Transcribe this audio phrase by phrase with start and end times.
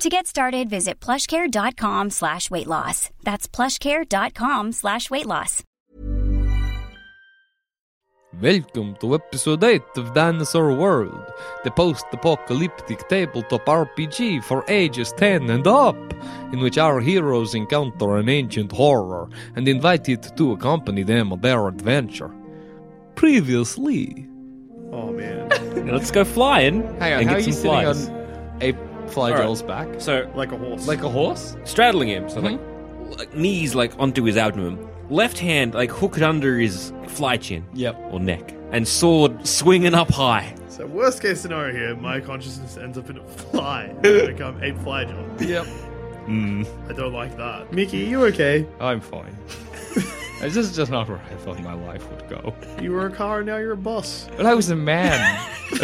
[0.00, 3.10] To get started, visit plushcare.com slash weight loss.
[3.24, 5.64] That's plushcare.com slash weight loss.
[8.40, 11.32] Welcome to episode 8 of Dinosaur World,
[11.64, 15.96] the post apocalyptic tabletop RPG for ages 10 and up,
[16.52, 21.66] in which our heroes encounter an ancient horror and invited to accompany them on their
[21.66, 22.30] adventure.
[23.16, 24.28] Previously.
[24.92, 25.48] Oh man,
[25.92, 28.08] Let's go flying Hang on, and how get are you some sitting flies.
[28.08, 28.18] on
[28.60, 29.88] a flygel's back?
[30.00, 30.86] So, like a horse.
[30.86, 31.56] Like a horse?
[31.64, 33.12] straddling him, so like, Mm-hmm.
[33.18, 34.78] like knees like onto his abdomen,
[35.10, 37.98] left hand like hooked under his fly chin, Yep.
[38.12, 40.54] or neck, and sword swinging up high.
[40.68, 43.94] so worst case scenario here, my consciousness ends up in a fly.
[44.04, 45.36] I become a fly John.
[45.40, 45.66] Yep.
[46.28, 47.72] I don't like that.
[47.72, 48.66] Mickey, you okay?
[48.80, 49.34] I'm fine.
[50.40, 52.54] this is just not where I thought my life would go.
[52.80, 54.28] You were a car, now you're a bus.
[54.36, 55.40] But I was a man.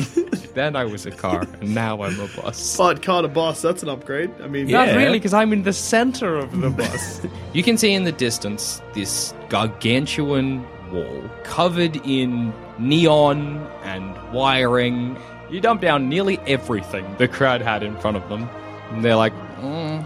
[0.54, 2.76] then I was a car, and now I'm a bus.
[2.76, 4.30] But car to bus, that's an upgrade.
[4.42, 7.20] I mean, Not really, because I'm in the center of the bus.
[7.52, 15.16] you can see in the distance this gargantuan wall covered in neon and wiring.
[15.50, 18.48] You dump down nearly everything the crowd had in front of them.
[18.90, 20.04] And they're like, mm.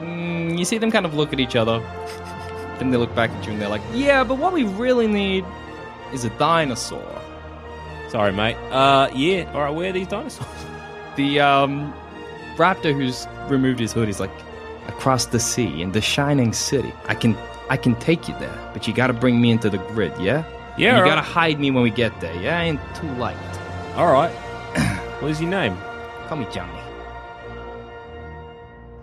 [0.00, 0.58] Mm.
[0.58, 1.80] you see them kind of look at each other.
[2.80, 5.44] Then they look back at you and they're like, yeah, but what we really need
[6.12, 7.22] is a dinosaur.
[8.08, 8.56] Sorry, mate.
[8.72, 9.48] Uh, yeah.
[9.52, 10.48] All right, where are these dinosaurs?
[11.16, 11.92] The um,
[12.56, 14.30] raptor who's removed his hood is like
[14.86, 16.94] across the sea in the shining city.
[17.08, 17.36] I can
[17.68, 20.44] I can take you there, but you got to bring me into the grid, yeah?
[20.78, 22.34] Yeah, You got to hide me when we get there.
[22.40, 23.36] Yeah, I ain't too light.
[23.96, 24.30] All right.
[25.20, 25.76] what is your name?
[26.28, 26.80] Call me Johnny.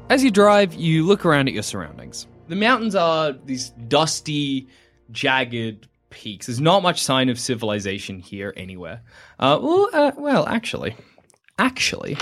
[0.09, 2.25] As you drive, you look around at your surroundings.
[2.47, 4.67] The mountains are these dusty,
[5.11, 6.45] jagged peaks.
[6.47, 9.01] There's not much sign of civilization here anywhere.
[9.39, 10.95] Uh, well, uh, well, actually,
[11.59, 12.17] actually,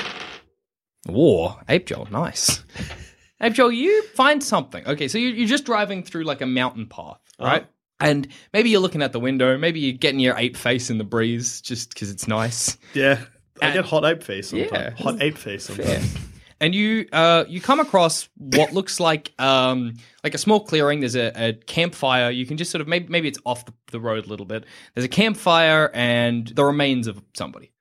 [1.07, 1.57] war.
[1.69, 2.63] Ape Joel, nice.
[3.41, 4.85] Ape Joel, you find something.
[4.87, 7.67] Okay, so you're, you're just driving through like a mountain path, right?
[7.99, 9.57] And maybe you're looking at the window.
[9.57, 12.77] Maybe you're getting your ape face in the breeze just because it's nice.
[12.93, 13.21] yeah.
[13.61, 14.71] I And- get hot ape face sometimes.
[14.99, 15.03] Yeah.
[15.03, 16.13] Hot ape face sometimes.
[16.59, 19.93] And you uh, you come across what looks like um,
[20.23, 21.01] like a small clearing.
[21.01, 22.29] There's a, a campfire.
[22.31, 24.65] You can just sort of maybe maybe it's off the, the road a little bit.
[24.93, 27.71] There's a campfire and the remains of somebody,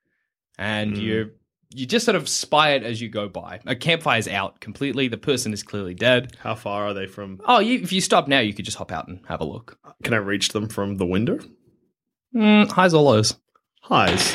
[0.58, 1.30] and you
[1.74, 3.60] you just sort of spy it as you go by.
[3.66, 5.08] A campfire's out completely.
[5.08, 6.36] The person is clearly dead.
[6.38, 7.40] How far are they from?
[7.46, 9.78] Oh, you, if you stop now, you could just hop out and have a look.
[10.04, 11.40] Can I reach them from the window?
[12.34, 13.36] Mm, highs or lows?
[13.82, 14.34] Highs.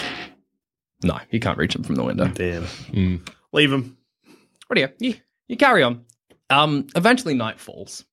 [1.02, 2.28] No, you can't reach them from the window.
[2.28, 2.66] Damn.
[2.66, 3.16] Hmm.
[3.54, 3.98] Leave them.
[4.70, 5.16] What do you?
[5.48, 6.06] You, carry on.
[6.52, 8.06] Um, eventually night falls,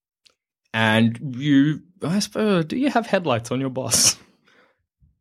[0.75, 1.83] and you.
[2.03, 2.65] I suppose.
[2.65, 4.17] Do you have headlights on your bus?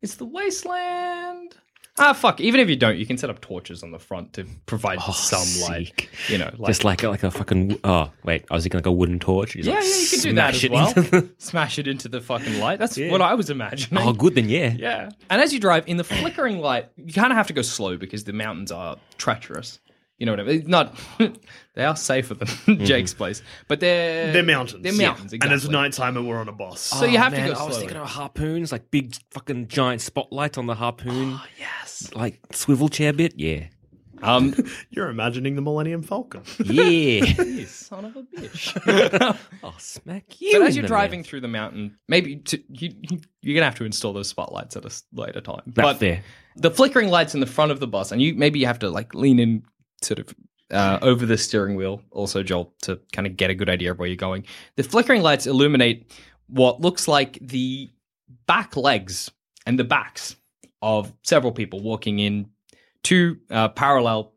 [0.02, 1.56] It's the wasteland.
[1.98, 2.38] Ah, fuck.
[2.40, 5.62] Even if you don't, you can set up torches on the front to provide some
[5.68, 5.86] light.
[5.86, 6.10] sick.
[6.28, 7.80] You know, like Just like like a fucking.
[7.82, 9.54] Oh wait, I was thinking like a wooden torch.
[9.54, 10.92] Just, yeah, like, yeah, you can do that as well.
[10.92, 12.78] the- Smash it into the fucking light.
[12.78, 13.10] That's Yeah.
[13.10, 14.06] what I was imagining.
[14.06, 14.48] oh, good then.
[14.50, 14.74] Yeah.
[14.78, 15.08] Yeah.
[15.30, 17.96] And as you drive in the flickering light, you kind of have to go slow
[17.96, 19.80] because the mountains are treacherous.
[20.18, 20.58] You know what I mean?
[20.60, 20.96] It's not.
[21.74, 22.48] they are safer than
[22.86, 24.82] Jake's place, but they're They're mountains.
[24.82, 25.32] They're mountains.
[25.34, 26.80] And it's nighttime and we're on a bus.
[26.80, 27.80] So you have Oh, Man, to go I was slowly.
[27.88, 31.34] thinking of harpoons, like big fucking giant spotlight on the harpoon.
[31.34, 32.10] Oh, yes.
[32.14, 33.34] Like swivel chair bit.
[33.36, 33.64] Yeah.
[34.22, 34.54] Um.
[34.90, 36.42] You're imagining the Millennium Falcon.
[36.64, 37.24] Yeah.
[37.26, 39.38] you son of a bitch.
[39.62, 40.52] I'll smack you.
[40.52, 41.26] so as in you're the driving mouth.
[41.26, 44.84] through the mountain, maybe to, you, you, you're gonna have to install those spotlights at
[44.84, 45.60] a s- later time.
[45.66, 46.22] That's but fair.
[46.56, 48.88] the flickering lights in the front of the bus, and you maybe you have to
[48.88, 49.62] like lean in,
[50.02, 50.34] sort of.
[50.68, 54.00] Uh, over the steering wheel, also Joel, to kind of get a good idea of
[54.00, 54.44] where you're going.
[54.74, 56.12] The flickering lights illuminate
[56.48, 57.88] what looks like the
[58.48, 59.30] back legs
[59.64, 60.34] and the backs
[60.82, 62.50] of several people walking in
[63.04, 64.32] two uh, parallel,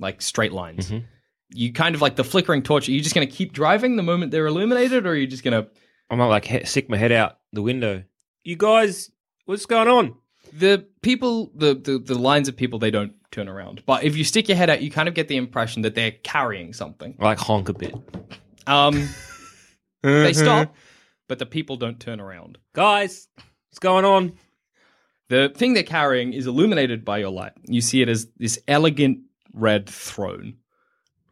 [0.00, 0.90] like straight lines.
[0.90, 1.04] Mhm.
[1.50, 2.88] You kind of like the flickering torch.
[2.88, 5.44] Are you just going to keep driving the moment they're illuminated, or are you just
[5.44, 5.70] going to
[6.08, 8.04] I might like he- stick my head out the window.
[8.42, 9.10] You guys,
[9.44, 10.14] what's going on?
[10.54, 13.82] The people, the, the the lines of people, they don't turn around.
[13.84, 16.12] But if you stick your head out, you kind of get the impression that they're
[16.12, 17.16] carrying something.
[17.18, 17.94] Like honk a bit.
[18.66, 19.08] Um,
[20.02, 20.74] they stop,
[21.28, 22.58] but the people don't turn around.
[22.72, 23.28] Guys,
[23.68, 24.32] what's going on?
[25.28, 27.52] The thing they're carrying is illuminated by your light.
[27.64, 29.20] You see it as this elegant
[29.52, 30.58] red throne.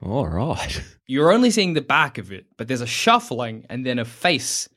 [0.03, 0.83] All right.
[1.07, 4.69] You're only seeing the back of it, but there's a shuffling, and then a face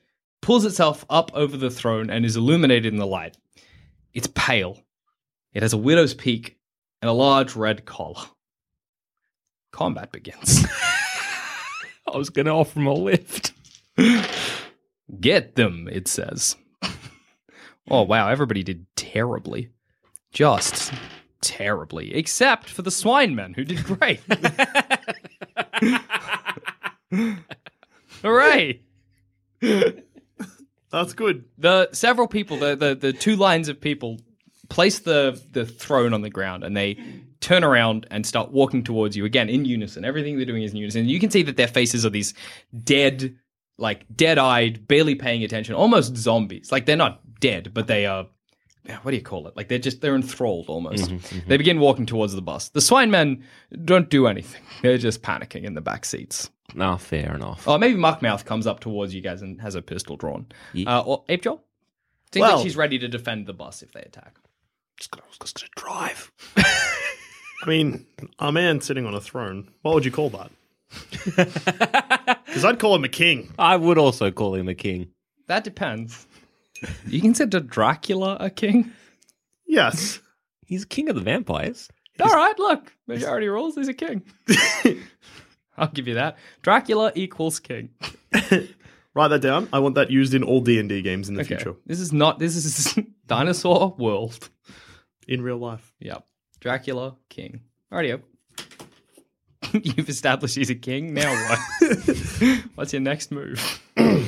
[0.42, 3.36] pulls itself up over the throne and is illuminated in the light.
[4.12, 4.78] It's pale.
[5.52, 6.55] It has a widow's peak
[7.06, 8.22] a large red collar.
[9.72, 10.64] Combat begins.
[12.12, 13.52] I was going to offer him a lift.
[15.20, 16.56] Get them, it says.
[17.90, 19.70] oh, wow, everybody did terribly.
[20.32, 20.92] Just
[21.40, 22.14] terribly.
[22.14, 24.20] Except for the swine men, who did great.
[28.22, 28.82] Hooray!
[30.90, 31.44] That's good.
[31.58, 34.20] The several people, the, the, the two lines of people,
[34.68, 36.98] place the, the throne on the ground and they
[37.40, 40.04] turn around and start walking towards you again in unison.
[40.04, 41.08] Everything they're doing is in unison.
[41.08, 42.34] You can see that their faces are these
[42.84, 43.36] dead,
[43.78, 46.72] like dead eyed, barely paying attention, almost zombies.
[46.72, 48.26] Like they're not dead, but they are.
[49.02, 49.56] What do you call it?
[49.56, 51.06] Like they're just they're enthralled almost.
[51.06, 51.48] Mm-hmm, mm-hmm.
[51.48, 52.68] They begin walking towards the bus.
[52.68, 53.42] The swine men
[53.84, 54.62] don't do anything.
[54.82, 56.50] They're just panicking in the back seats.
[56.74, 57.66] No, fair enough.
[57.66, 60.46] Oh, maybe Muckmouth comes up towards you guys and has a pistol drawn.
[60.86, 61.64] Uh, or Ape Joel?
[62.32, 64.36] Seems Well- like she's ready to defend the bus if they attack.
[64.98, 66.32] Just gonna, just gonna drive.
[66.56, 68.06] I mean,
[68.38, 69.70] a man sitting on a throne.
[69.82, 70.50] What would you call that?
[72.46, 73.52] Because I'd call him a king.
[73.58, 75.08] I would also call him a king.
[75.46, 76.26] That depends.
[77.06, 78.92] You consider Dracula a king?
[79.66, 80.20] Yes.
[80.64, 81.88] He's king of the vampires.
[82.18, 83.74] All right, look, majority rules.
[83.74, 84.22] He's a king.
[85.76, 86.38] I'll give you that.
[86.62, 87.90] Dracula equals king.
[89.14, 89.68] Write that down.
[89.70, 91.56] I want that used in all D and D games in the Okay.
[91.56, 92.38] future, This is not.
[92.38, 94.48] This is dinosaur world.
[95.26, 95.92] In real life.
[96.00, 96.24] Yep.
[96.60, 97.60] Dracula king.
[97.92, 98.22] Alrighty.
[99.72, 101.14] You've established he's a king.
[101.14, 101.58] Now what?
[102.74, 103.82] What's your next move?
[103.96, 104.24] I'm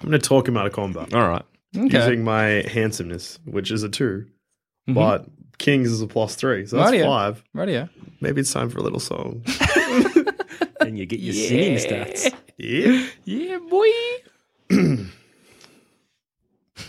[0.00, 1.44] going to talk him out of combat All right.
[1.76, 1.98] Okay.
[1.98, 4.26] using my handsomeness, which is a 2
[4.88, 4.94] mm-hmm.
[4.94, 5.26] but
[5.58, 7.04] kings is a plus three, so that's Rightio.
[7.04, 7.44] five.
[7.54, 7.88] Radio.
[8.20, 9.44] Maybe it's time for a little song.
[10.80, 12.34] And you get your singing stats.
[12.58, 13.06] yeah.
[13.24, 13.86] Yeah, boy.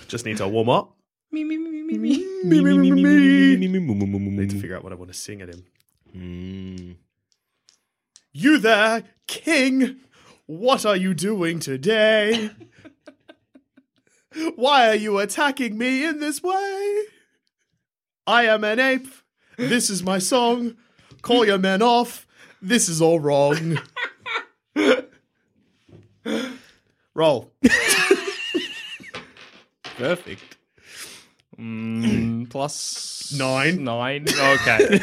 [0.08, 0.98] Just need to warm up.
[1.34, 3.58] Me, me, me, me, me, me.
[3.58, 5.66] Need to figure out what I want to sing at him.
[6.16, 6.98] Mm.
[8.32, 9.96] You there, king?
[10.46, 12.52] What are you doing today?
[14.56, 17.02] Why are you attacking me in this way?
[18.28, 19.08] I am an ape.
[19.58, 20.76] This is my song.
[21.24, 22.28] Call your men off.
[22.62, 23.80] This is all wrong.
[27.16, 27.52] Roll.
[29.98, 30.58] Perfect.
[31.58, 33.84] Mm, plus Nine.
[33.84, 34.26] Nine.
[34.30, 34.98] Okay.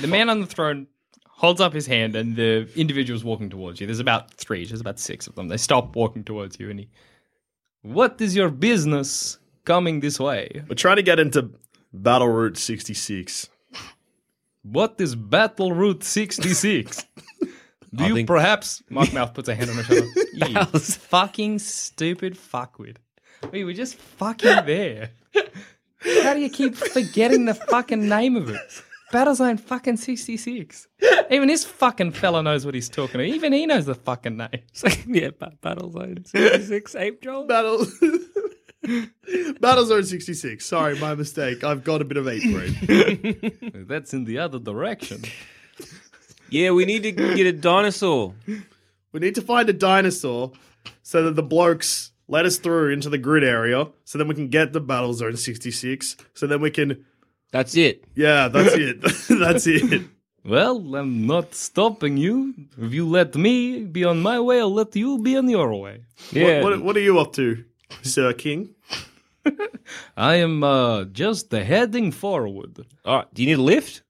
[0.00, 0.86] the man on the throne
[1.28, 3.86] holds up his hand, and the individual's walking towards you.
[3.86, 4.64] There's about three.
[4.66, 5.48] There's about six of them.
[5.48, 6.88] They stop walking towards you, and he.
[7.82, 10.62] What is your business coming this way?
[10.68, 11.50] We're trying to get into
[11.92, 13.48] Battle Route 66.
[14.62, 17.06] What is Battle Route 66?
[17.40, 18.82] Do I you think- perhaps.
[18.90, 20.06] Markmouth puts a hand on her shoulder.
[20.32, 22.96] You fucking stupid fuckwit.
[23.52, 25.10] We were just fucking there.
[26.22, 28.60] How do you keep forgetting the fucking name of it?
[29.12, 30.86] Battlezone fucking 66.
[31.30, 33.26] Even this fucking fella knows what he's talking about.
[33.34, 34.48] Even he knows the fucking name.
[34.52, 37.44] It's like, yeah, ba- Battlezone 66, Ape Joel.
[37.46, 37.86] Battle.
[39.60, 40.64] Battle Zone 66.
[40.64, 41.62] Sorry, my mistake.
[41.64, 43.86] I've got a bit of ape brain.
[43.86, 45.22] That's in the other direction.
[46.48, 48.34] Yeah, we need to get a dinosaur.
[49.12, 50.52] We need to find a dinosaur
[51.02, 54.48] so that the blokes let us through into the grid area so then we can
[54.48, 56.16] get the Battle Zone 66.
[56.34, 57.04] So then we can.
[57.50, 58.04] That's it.
[58.14, 59.00] Yeah, that's it.
[59.28, 60.02] that's it.
[60.44, 62.54] Well, I'm not stopping you.
[62.78, 66.04] If you let me be on my way, I'll let you be on your way.
[66.30, 66.62] Yeah.
[66.62, 67.64] What, what, what are you up to,
[68.02, 68.74] Sir King?
[70.16, 72.86] I am uh, just heading forward.
[73.04, 73.34] All right.
[73.34, 74.02] Do you need a lift?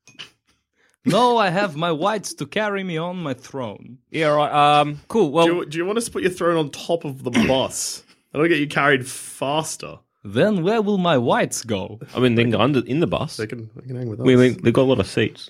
[1.06, 3.98] No, I have my whites to carry me on my throne.
[4.10, 4.80] Yeah, all right.
[4.80, 5.30] Um, cool.
[5.30, 7.30] Well, Do you, do you want us to put your throne on top of the
[7.30, 8.04] bus?
[8.32, 9.98] That'll get you carried faster.
[10.22, 11.98] Then where will my whites go?
[12.14, 13.38] I mean, they can go under in the bus.
[13.38, 14.26] They can, they can hang with us.
[14.26, 15.48] We mean, they've got a lot of seats.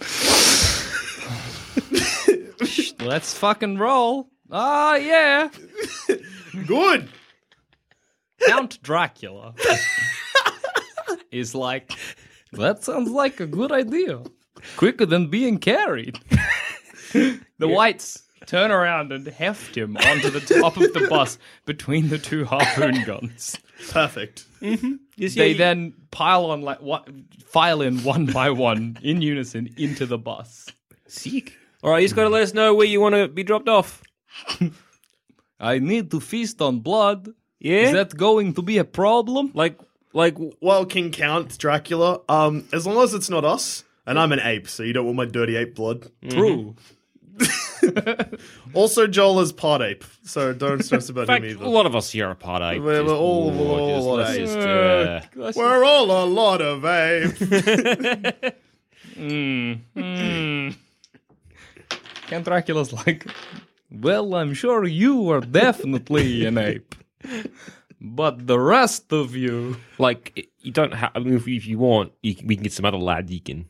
[3.00, 4.28] Let's fucking roll.
[4.50, 5.48] Ah, yeah.
[6.66, 7.08] Good.
[8.46, 9.54] Count Dracula
[11.30, 11.92] is like,
[12.52, 14.22] that sounds like a good idea.
[14.76, 16.18] Quicker than being carried.
[17.12, 22.18] the whites turn around and heft him onto the top of the bus between the
[22.18, 23.58] two harpoon guns.
[23.90, 24.44] Perfect.
[24.60, 27.08] Yes, They yeah, then pile on like what
[27.46, 30.68] file in one by one in unison into the bus.
[31.06, 31.52] sick.
[31.82, 33.68] All right, you just got to let us know where you want to be dropped
[33.68, 34.02] off.
[35.60, 37.28] I need to feast on blood.
[37.60, 39.50] Yeah, Is that going to be a problem?
[39.54, 39.78] like
[40.12, 44.40] like Well, King Count Dracula, um, as long as it's not us, and I'm an
[44.40, 46.10] ape, so you don't want my dirty ape blood.
[46.28, 46.74] True.
[48.74, 51.64] Also, Joel is part ape, so don't stress about in fact, him either.
[51.64, 52.82] a lot of us here are part ape.
[52.82, 54.66] We're- we're all- ooh, we're all just- a lot of just, apes.
[54.66, 58.54] uh, We're all a lot of ape.
[62.26, 63.26] Count Dracula's like,
[63.90, 66.94] well, I'm sure you are definitely an ape.
[68.00, 69.76] But the rest of you.
[69.98, 71.12] like you don't have.
[71.14, 73.30] I mean, if, if you want, you, can- we can get some other lad.
[73.30, 73.66] You can.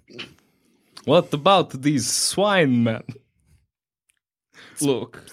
[1.05, 3.03] What about these swine men?
[4.81, 5.25] Look,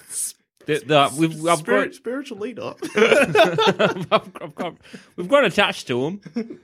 [0.65, 2.73] the, the, we've I've Spirit, got, spiritual leader.
[2.95, 4.77] I've I've got-
[5.15, 6.59] we've got attached to him.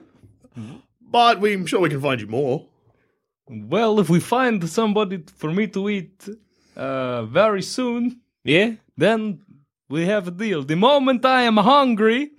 [1.01, 2.65] but we, I'm sure we can find you more.
[3.49, 6.27] Well, if we find somebody for me to eat
[6.75, 9.39] uh, very soon, Yeah, then
[9.89, 10.63] we have a deal.
[10.63, 12.31] The moment I am hungry,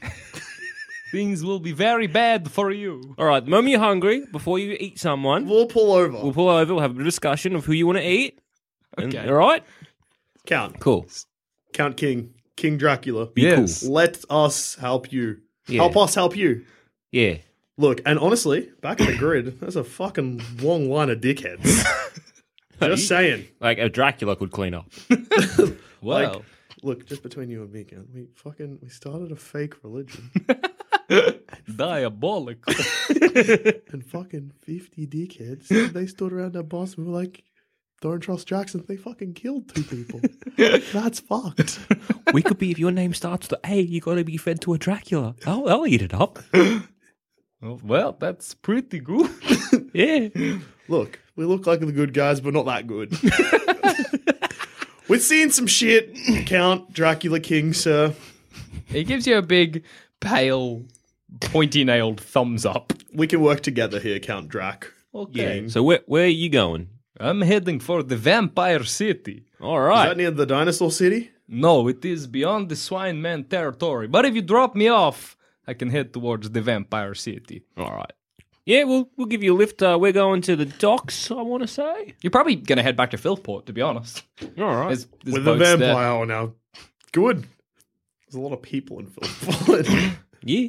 [1.11, 3.15] things will be very bad for you.
[3.19, 3.43] All right.
[3.43, 6.13] The moment you're hungry, before you eat someone, We'll pull over.
[6.23, 6.75] we'll pull over.
[6.75, 8.39] We'll have a discussion of who you want to eat.
[8.99, 9.29] And- Okay.
[9.29, 9.63] all right.
[10.49, 10.81] Count.
[10.81, 11.07] Cool.
[11.75, 12.33] Count King.
[12.57, 13.29] King Dracula.
[13.37, 13.83] Yes.
[13.85, 15.39] Let us help you.
[15.69, 15.83] Yeah.
[15.83, 16.65] Help us help you.
[17.13, 17.37] Yeah.
[17.77, 21.85] Look, and honestly, back in the grid, there's a fucking long line of dickheads.
[22.81, 23.47] Just saying.
[23.61, 24.91] Like a Dracula could clean up.
[26.01, 26.43] Well, Like,
[26.85, 30.31] look, just between you and me, Count, we fucking we started a fake religion,
[31.77, 32.73] diabolical.
[33.11, 35.67] and fucking fifty dickheads.
[35.93, 36.95] They stood around our boss.
[36.95, 37.43] and We were like,
[38.01, 40.21] "Don't trust Jackson." They fucking killed two people.
[40.93, 41.79] That's fucked.
[42.33, 43.81] we could be if your name starts with A.
[43.81, 45.35] You got to be fed to a Dracula.
[45.47, 46.39] I'll, I'll eat it up.
[47.61, 49.31] well, that's pretty good.
[49.93, 50.29] Yeah.
[50.89, 53.17] Look, we look like the good guys, but not that good.
[55.09, 58.15] We've seen some shit, Count Dracula King, sir.
[58.87, 59.85] He gives you a big,
[60.21, 60.85] pale,
[61.41, 62.93] pointy nailed thumbs up.
[63.15, 64.93] We can work together here, Count Drac.
[65.15, 65.67] Okay.
[65.69, 66.89] So where where are you going?
[67.21, 69.45] I'm heading for the Vampire City.
[69.61, 70.07] All right.
[70.07, 71.31] Is that near the dinosaur city?
[71.49, 74.07] No, it is beyond the Swine Man territory.
[74.07, 77.63] But if you drop me off, I can head towards the Vampire City.
[77.77, 78.13] All right.
[78.67, 79.83] Yeah, we'll we'll give you a lift.
[79.83, 81.31] Uh, we're going to the docks.
[81.31, 82.15] I want to say.
[82.21, 84.23] You're probably going to head back to Philport, to be honest.
[84.59, 84.89] All right.
[84.89, 85.77] There's, there's With the boats there.
[85.79, 86.53] vampire oh, now.
[87.13, 87.47] Good.
[88.27, 90.17] There's a lot of people in Philport.
[90.43, 90.69] yeah.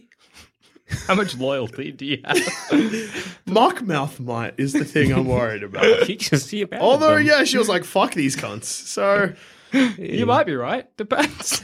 [1.08, 2.38] How much loyalty do you have?
[3.48, 5.86] Mockmouth might is the thing I'm worried about.
[6.06, 7.26] She just see about Although, them.
[7.28, 8.66] yeah, she was like, fuck these cunts.
[8.66, 9.34] So,
[9.74, 10.86] you might be right.
[10.98, 11.64] Depends.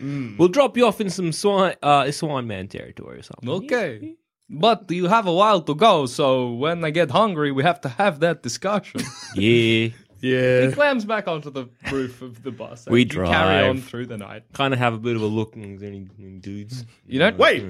[0.00, 3.48] we'll drop you off in some swine uh swine man territory or something.
[3.50, 4.16] Okay.
[4.50, 7.88] But you have a while to go, so when I get hungry, we have to
[7.90, 9.02] have that discussion.
[9.34, 9.90] Yeah.
[10.20, 10.66] yeah.
[10.66, 12.86] He clams back onto the roof of the bus.
[12.88, 13.68] We you carry drive.
[13.70, 14.44] on through the night.
[14.54, 15.54] Kind of have a bit of a look.
[15.56, 16.86] Is there any, any dudes?
[17.06, 17.62] You know, Wait.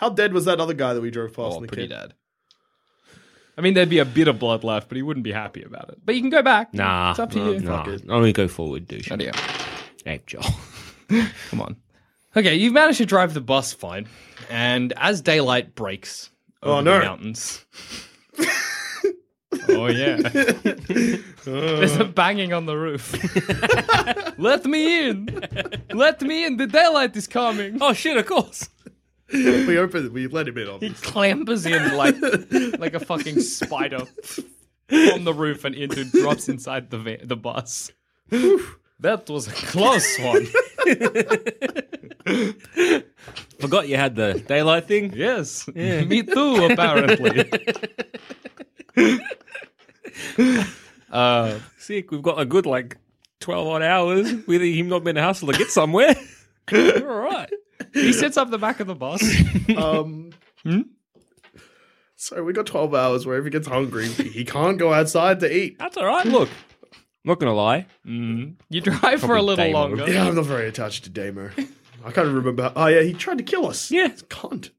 [0.00, 1.94] How dead was that other guy that we drove past oh, in the pretty kid?
[1.94, 2.14] dead.
[3.58, 5.90] I mean, there'd be a bit of blood left, but he wouldn't be happy about
[5.90, 5.98] it.
[6.02, 6.72] But you can go back.
[6.72, 7.10] Nah.
[7.10, 7.60] it's up to nah, you.
[7.60, 8.14] Nah.
[8.14, 9.12] Only go forward, douche.
[9.12, 9.32] Idea.
[10.06, 10.42] Ape Joel.
[11.50, 11.76] Come on.
[12.34, 14.08] Okay, you've managed to drive the bus fine,
[14.48, 16.30] and as daylight breaks
[16.62, 16.98] oh, over Oh, no.
[16.98, 17.66] the mountains.
[19.68, 20.16] oh yeah.
[21.44, 23.12] There's a banging on the roof.
[24.38, 25.44] Let me in.
[25.92, 26.56] Let me in.
[26.56, 27.76] The daylight is coming.
[27.82, 28.16] Oh shit!
[28.16, 28.70] Of course.
[29.66, 31.00] We opened, we let him in on He this.
[31.00, 32.16] clambers in like
[32.80, 34.02] like a fucking spider
[34.92, 37.90] on the roof and into drops inside the va- the bus.
[39.00, 40.46] That was a close one.
[43.60, 45.12] Forgot you had the daylight thing.
[45.14, 46.68] Yes, me too.
[46.70, 47.50] Apparently.
[51.10, 52.10] uh, Sick.
[52.10, 52.96] We've got a good like
[53.40, 56.14] twelve odd hours with him not being a hustle to get somewhere.
[56.72, 57.50] All right.
[57.92, 59.22] He sits up the back of the bus.
[59.76, 60.30] Um,
[62.16, 65.50] So we got 12 hours where if he gets hungry, he can't go outside to
[65.56, 65.78] eat.
[65.78, 66.26] That's all right.
[66.26, 66.50] Look,
[66.92, 67.86] I'm not gonna lie.
[68.04, 69.72] You drive for a little Damo.
[69.78, 70.10] longer.
[70.10, 71.50] Yeah, I'm not very attached to Damo.
[72.04, 72.72] I can't remember.
[72.76, 73.90] Oh, yeah, he tried to kill us.
[73.90, 74.06] Yeah.
[74.06, 74.70] it's Cunt.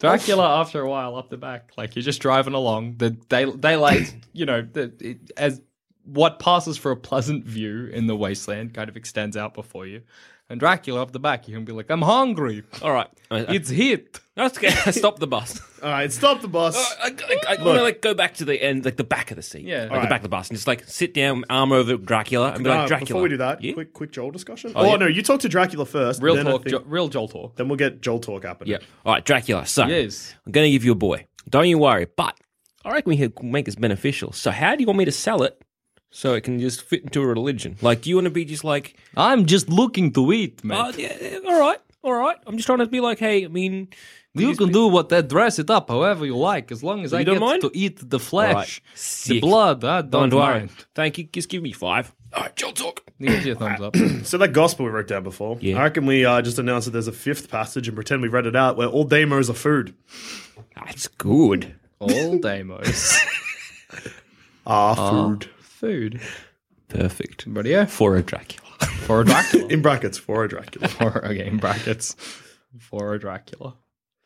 [0.00, 2.96] Dracula, after a while, up the back, like you're just driving along.
[2.98, 5.60] The day, daylight, you know, the, it, as
[6.04, 10.02] what passes for a pleasant view in the wasteland kind of extends out before you.
[10.50, 12.64] And Dracula up the back, you can be like, I'm hungry.
[12.82, 13.06] All right.
[13.30, 14.20] I, I, It's hit.
[14.36, 15.58] let's get, stop the bus.
[15.82, 16.76] All right, stop the bus.
[17.02, 17.08] I,
[17.48, 19.42] I, I want to like go back to the end, like the back of the
[19.42, 19.82] seat, Yeah.
[19.84, 20.02] like Alright.
[20.02, 22.68] the back of the bus, and just like sit down, arm over Dracula, and be
[22.68, 23.06] like, Uh, Dracula.
[23.06, 23.72] Before we do that, Yeah?
[23.72, 24.72] quick, quick Joel discussion.
[24.76, 24.96] Oh, Oh, yeah.
[24.96, 26.20] no, you talk to Dracula first.
[26.22, 27.56] Real then I talk, think- jo- real Joel talk.
[27.56, 28.72] Then we'll get Joel talk happening.
[28.72, 28.78] Yeah.
[29.06, 29.64] All right, Dracula.
[29.64, 30.34] So Yes.
[30.44, 31.26] I'm going to give you a boy.
[31.48, 32.06] Don't you worry.
[32.16, 32.38] But
[32.84, 34.32] I reckon we can make this beneficial.
[34.32, 35.58] So how do you want me to sell it
[36.16, 37.76] so it can just fit into a religion?
[37.82, 40.78] Like, do you want to be just like, I'm just looking to eat, man.
[40.78, 42.36] oh, yeah, yeah, all right, all right.
[42.46, 43.88] I'm just trying to be like, hey, I mean,
[44.32, 47.24] you can do what that dress it up however you like, as long as I
[47.24, 47.62] don't get mind?
[47.62, 49.40] to eat the flesh, right, the sick.
[49.40, 49.82] blood.
[49.84, 50.58] I don't, Don't worry.
[50.60, 50.70] mind.
[50.94, 51.24] Thank you.
[51.24, 52.12] Just give me five.
[52.32, 53.02] All right, Joel talk.
[53.20, 53.96] Give you a thumbs up.
[54.24, 55.78] So that gospel we wrote down before, Yeah.
[55.78, 58.46] I reckon we uh, just announced that there's a fifth passage and pretend we read
[58.46, 59.94] it out where all demos are food.
[60.76, 61.74] That's good.
[62.00, 63.18] All demos.
[64.66, 65.50] Ah, food.
[65.84, 66.20] Food.
[66.88, 67.44] Perfect.
[67.52, 68.66] But yeah, For a Dracula.
[69.06, 69.66] for a Dracula.
[69.68, 70.88] In brackets, for a Dracula.
[70.88, 72.16] for okay, in brackets.
[72.80, 73.74] For a Dracula.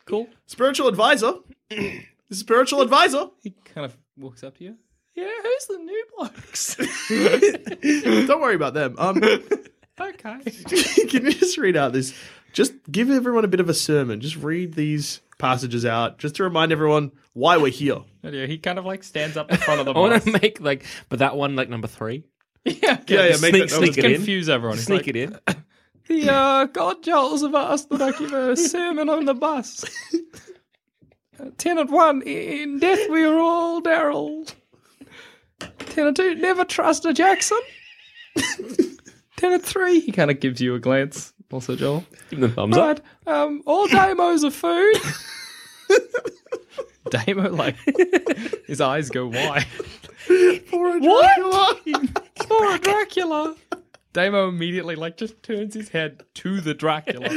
[0.05, 0.27] Cool.
[0.45, 1.33] Spiritual advisor.
[1.69, 2.01] The
[2.31, 3.27] spiritual advisor.
[3.43, 4.75] He kind of walks up to you.
[5.15, 6.75] Yeah, who's the new blokes?
[8.27, 8.95] Don't worry about them.
[8.97, 9.17] Um,
[9.99, 10.39] okay.
[11.09, 12.13] can you just read out this?
[12.53, 14.21] Just give everyone a bit of a sermon.
[14.21, 18.01] Just read these passages out, just to remind everyone why we're here.
[18.21, 20.59] Yeah, he kind of like stands up in front of the I want to make
[20.61, 22.25] like, but that one like number three.
[22.65, 24.13] yeah, Yeah, yeah, make sneak- that- sneak just it in.
[24.15, 24.77] confuse everyone.
[24.77, 25.39] He's Sneak like, it in.
[26.07, 29.85] The uh, God Joels have asked that I give a sermon on the bus.
[31.39, 34.53] Uh, Tenant one, in death we are all Daryl.
[35.79, 37.59] Tenant two, never trust a Jackson.
[39.37, 41.31] Tenant three, he kind of gives you a glance.
[41.51, 42.05] Also, Joel.
[42.29, 42.99] Give them a thumbs up.
[43.25, 44.95] Right, um, all demos are food.
[47.09, 47.75] Damo, like,
[48.67, 49.65] his eyes go wide.
[49.65, 51.79] For a What?
[52.47, 53.55] For a Dracula.
[54.13, 57.29] Damo immediately like just turns his head to the Dracula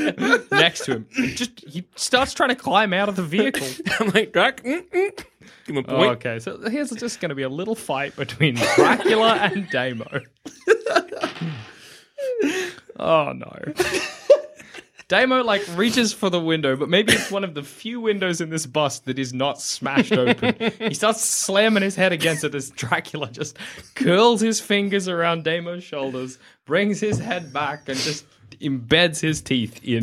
[0.50, 1.06] next to him.
[1.34, 3.66] Just he starts trying to climb out of the vehicle.
[4.00, 5.16] I'm like, Drac, mm, mm.
[5.66, 6.10] give him a Oh, point.
[6.12, 10.06] okay, so here's just going to be a little fight between Dracula and Damo.
[12.98, 13.72] oh no.
[15.08, 18.48] Damo like reaches for the window, but maybe it's one of the few windows in
[18.48, 20.54] this bus that is not smashed open.
[20.78, 23.58] he starts slamming his head against it as Dracula just
[23.94, 28.24] curls his fingers around Damo's shoulders, brings his head back, and just
[28.62, 30.02] embeds his teeth in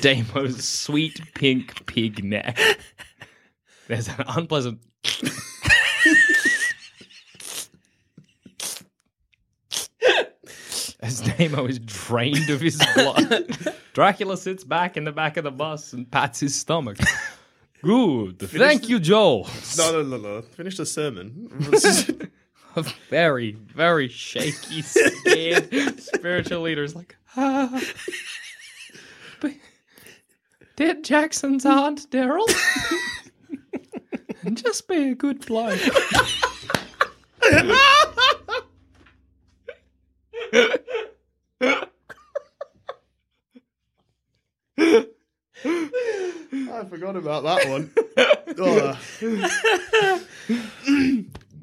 [0.00, 2.58] Damo's sweet pink pig neck.
[3.86, 4.80] There's an unpleasant
[11.40, 13.46] Nemo is drained of his blood.
[13.94, 16.98] Dracula sits back in the back of the bus and pats his stomach.
[17.82, 18.38] Good.
[18.40, 19.48] Thank you, Joel.
[19.78, 20.42] No, no, no, no.
[20.42, 21.50] Finish the sermon.
[22.76, 27.82] A very, very shaky, scared spiritual leader's like, ah.
[29.40, 29.52] But
[30.76, 32.46] dead Jackson's aunt, Daryl.
[34.42, 35.80] and just be a good bloke.
[46.80, 47.90] I forgot about that one.
[48.62, 48.98] Oh,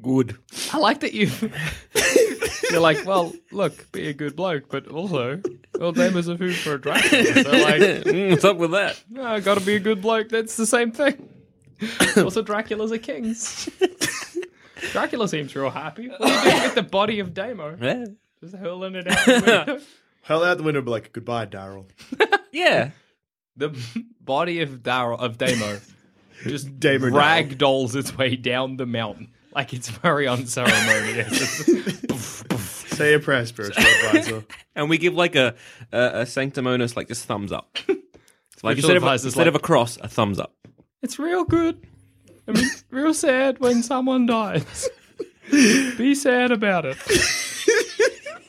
[0.02, 0.36] Good.
[0.72, 1.30] I like that you.
[2.70, 5.40] You're like, well, look, be a good bloke, but also,
[5.78, 7.10] well, Damon's a food for a dragon.
[7.10, 9.00] So, like, Mm, what's up with that?
[9.20, 10.28] I gotta be a good bloke.
[10.30, 11.28] That's the same thing.
[12.16, 13.34] also, Dracula's a king.
[14.92, 16.08] Dracula seems real happy.
[16.08, 17.76] What are you doing with the body of Damo?
[17.80, 18.06] Yeah.
[18.40, 19.32] Just hurling it out the
[19.66, 19.80] window.
[20.22, 21.86] held out the window and be like, goodbye, Daryl.
[22.52, 22.90] Yeah.
[23.58, 23.76] The
[24.20, 25.80] body of Daryl of Damo
[26.44, 29.28] just Damo ragdolls its way down the mountain.
[29.54, 31.64] Like it's very unceremonious.
[32.96, 34.44] Say a prayer, spiritual advisor.
[34.74, 35.54] And we give like a
[35.92, 37.78] a, a sanctimonious like just thumbs up.
[37.86, 37.94] So
[38.66, 40.54] like Spiritual instead of a, advice instead like- of a cross, a thumbs up.
[41.02, 41.84] it's real good.
[42.46, 44.88] I mean, real sad when someone dies.
[45.50, 46.96] Be sad about it.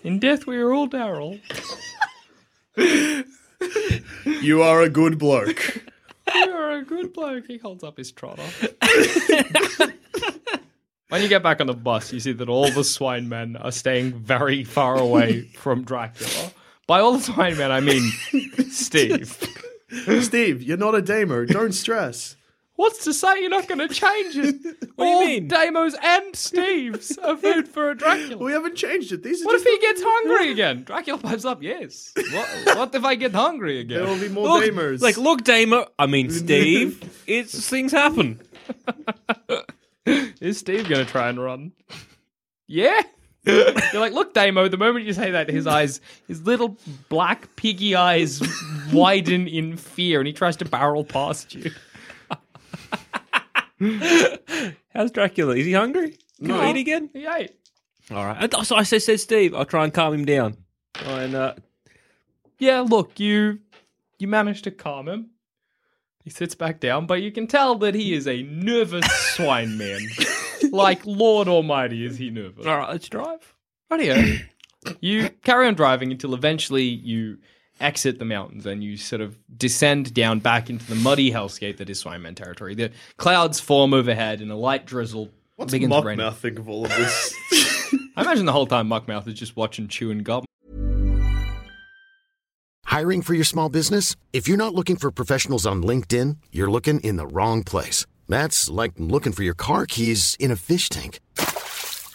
[0.03, 1.39] In death, we are all Daryl.
[4.25, 5.83] You are a good bloke.
[6.33, 7.45] You're a good bloke.
[7.47, 8.43] He holds up his trotter.
[11.09, 13.71] when you get back on the bus, you see that all the swine men are
[13.71, 16.51] staying very far away from Dracula.
[16.87, 18.01] By all the swine men, I mean
[18.71, 19.41] Steve.
[20.21, 21.45] Steve, you're not a Damo.
[21.45, 22.35] Don't stress.
[22.79, 24.55] What's to say you're not going to change it?
[24.95, 25.49] What do you all mean?
[25.49, 28.41] Damos and Steve's are food for a Dracula.
[28.41, 29.21] We haven't changed it.
[29.21, 30.83] These are What if just he gets hungry again?
[30.83, 32.13] Dracula pipes up, yes.
[32.31, 33.97] What, what if I get hungry again?
[33.97, 35.01] There will be more Look, Damos.
[35.01, 35.87] like look, Damo.
[35.99, 37.21] I mean, Steve.
[37.27, 38.39] it's things happen.
[40.05, 41.73] Is Steve going to try and run?
[42.65, 43.01] Yeah?
[43.45, 44.69] You're like, look, Damo.
[44.69, 46.77] The moment you say that, his eyes, his little
[47.09, 48.41] black piggy eyes,
[48.93, 51.71] widen in fear, and he tries to barrel past you.
[54.93, 55.55] How's Dracula?
[55.55, 56.17] Is he hungry?
[56.39, 56.61] Can No.
[56.61, 57.09] he eat again?
[57.13, 57.51] He ate.
[58.11, 58.51] All right.
[58.65, 60.57] So I said, said Steve, I'll try and calm him down.
[61.05, 61.53] And uh,
[62.57, 63.59] Yeah, look, you
[64.17, 65.29] you managed to calm him.
[66.23, 69.99] He sits back down, but you can tell that he is a nervous swine man.
[70.71, 72.65] like Lord Almighty, is he nervous?
[72.65, 73.53] all right, let's drive.
[73.89, 74.21] Radio.
[75.01, 77.37] you carry on driving until eventually you
[77.79, 81.89] exit the mountains and you sort of descend down back into the muddy hellscape that
[81.89, 82.75] is Swineman territory.
[82.75, 86.17] The clouds form overhead and a light drizzle What's begins to rain.
[86.17, 87.33] Muckmouth think of all of this?
[88.15, 90.45] I imagine the whole time Muckmouth is just watching Chew and Gob.
[92.85, 94.15] Hiring for your small business?
[94.33, 98.05] If you're not looking for professionals on LinkedIn, you're looking in the wrong place.
[98.27, 101.19] That's like looking for your car keys in a fish tank.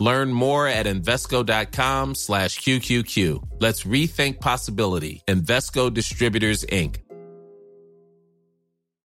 [0.00, 3.60] Learn more at Invesco.com slash QQQ.
[3.60, 5.22] Let's rethink possibility.
[5.28, 6.96] Invesco Distributors, Inc.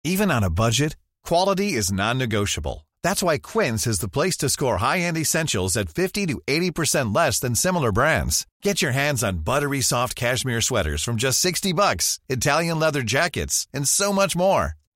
[0.04, 2.86] Even on a budget, quality is non-negotiable.
[3.02, 7.40] That's why Quince is the place to score high-end essentials at 50 to 80% less
[7.40, 8.46] than similar brands.
[8.62, 13.66] Get your hands on buttery soft cashmere sweaters from just 60 bucks, Italian leather jackets,
[13.74, 14.74] and so much more.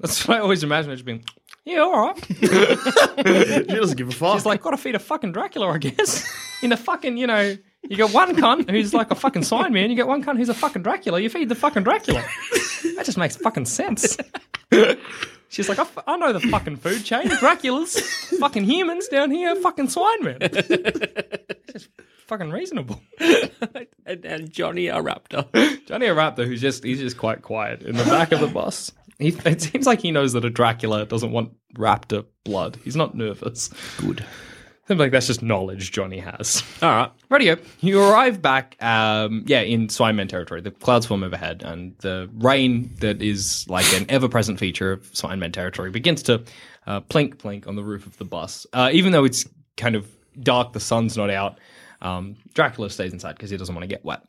[0.00, 1.24] That's what I always imagine it just being,
[1.64, 2.24] yeah, all right.
[2.26, 4.34] she doesn't give a fuck.
[4.34, 6.26] She's like, gotta feed a fucking Dracula, I guess.
[6.62, 9.90] In a fucking, you know, you got one cunt who's like a fucking swine man,
[9.90, 12.24] you get one cunt who's a fucking Dracula, you feed the fucking Dracula.
[12.96, 14.16] That just makes fucking sense.
[15.50, 17.28] She's like, I, f- I know the fucking food chain.
[17.28, 17.98] Dracula's
[18.38, 20.38] fucking humans down here, fucking swine man.
[20.40, 21.88] It's just
[22.26, 23.00] fucking reasonable.
[24.04, 25.46] and, and Johnny a raptor.
[25.86, 28.92] Johnny a raptor, who's just he's just quite quiet in the back of the bus.
[29.24, 32.78] He, it seems like he knows that a Dracula doesn't want raptor blood.
[32.84, 33.68] He's not nervous.
[33.98, 34.24] Good.
[34.86, 36.62] Seems like that's just knowledge Johnny has.
[36.80, 37.10] All right.
[37.28, 40.60] Radio, you arrive back, um, yeah, in Swineman territory.
[40.60, 45.52] The clouds form overhead, and the rain that is like an ever-present feature of Swineman
[45.52, 46.44] territory begins to
[46.86, 48.66] uh, plink plink on the roof of the bus.
[48.72, 49.44] Uh, even though it's
[49.76, 50.08] kind of
[50.42, 51.58] dark, the sun's not out.
[52.00, 54.22] Um, Dracula stays inside because he doesn't want to get wet.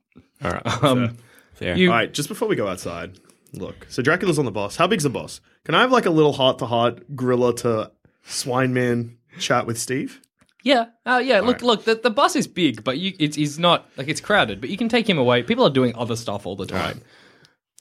[0.44, 0.84] All right.
[0.84, 1.18] Um,
[1.54, 1.78] Fair.
[1.78, 3.18] you- All right, just before we go outside,
[3.54, 3.88] look.
[3.90, 4.76] So Dracula's on the boss.
[4.76, 5.42] How big's the boss?
[5.66, 7.92] Can I have like a little heart to heart gorilla to
[8.24, 10.22] swine man chat with Steve?
[10.64, 11.40] Yeah, uh, yeah.
[11.40, 11.86] Look, look.
[11.86, 14.60] The, the bus is big, but you, it's, it's not like it's crowded.
[14.60, 15.42] But you can take him away.
[15.44, 17.02] People are doing other stuff all the time.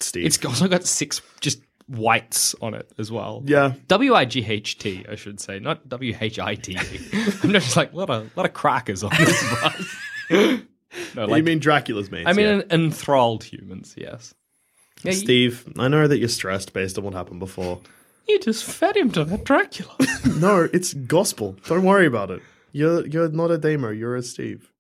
[0.01, 0.27] Steve.
[0.27, 3.43] It's also got six just whites on it as well.
[3.47, 3.75] Yeah.
[3.89, 6.77] W I G H T, I should say, not W H I T.
[7.43, 9.97] I'm just like a lot of lot of crackers on this bus.
[11.15, 12.29] no, you mean Dracula's mates?
[12.29, 12.63] I mean yeah.
[12.71, 13.95] enthralled humans.
[13.97, 14.35] Yes.
[15.03, 17.81] Yeah, you- Steve, I know that you're stressed based on what happened before.
[18.29, 19.95] You just fed him to that Dracula.
[20.39, 21.57] no, it's gospel.
[21.67, 22.43] Don't worry about it.
[22.73, 23.89] You're you're not a Damo.
[23.91, 24.71] You're a Steve.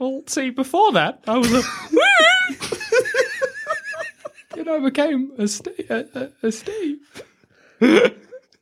[0.00, 1.62] Well, see, before that, I was a.
[4.58, 7.22] and I became a, Steve, a, a, a Steve.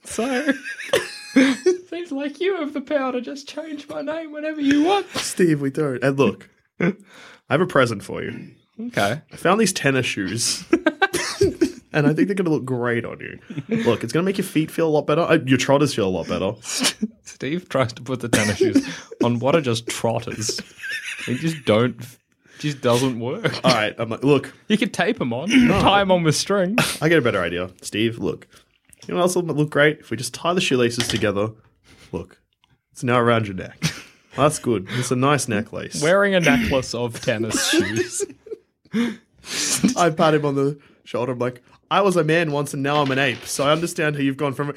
[0.04, 0.52] so,
[1.88, 5.06] seems like you have the power to just change my name whenever you want.
[5.10, 6.02] Steve, we don't.
[6.02, 6.48] And look,
[6.80, 6.94] I
[7.50, 8.50] have a present for you.
[8.80, 9.20] Okay.
[9.32, 10.64] I found these tennis shoes.
[11.92, 13.38] and I think they're going to look great on you.
[13.84, 15.22] Look, it's going to make your feet feel a lot better.
[15.22, 16.52] Uh, your trotters feel a lot better.
[17.24, 18.86] Steve tries to put the tennis shoes
[19.22, 20.60] on what are just trotters.
[21.26, 21.96] They just don't,
[22.58, 23.64] just doesn't work.
[23.64, 26.76] All right, I'm like, look, You could tape them on, tie them on with string.
[27.00, 27.70] I get a better idea.
[27.82, 28.46] Steve, look.
[29.06, 30.00] You know what else will look great?
[30.00, 31.50] If we just tie the shoelaces together.
[32.12, 32.40] Look,
[32.92, 33.82] it's now around your neck.
[34.36, 34.86] That's good.
[34.90, 36.02] It's a nice necklace.
[36.02, 38.24] Wearing a necklace of tennis shoes.
[39.96, 41.32] I pat him on the shoulder.
[41.32, 43.44] I'm like, I was a man once and now I'm an ape.
[43.46, 44.74] So I understand how you've gone from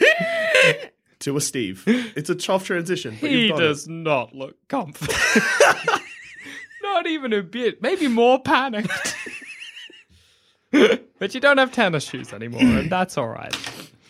[1.20, 1.84] to a Steve.
[1.88, 3.18] It's a tough transition.
[3.20, 3.68] But He you've done it.
[3.68, 5.14] does not look comfortable.
[6.84, 7.82] not even a bit.
[7.82, 9.16] Maybe more panicked.
[10.72, 13.56] but you don't have tennis shoes anymore, and that's all right.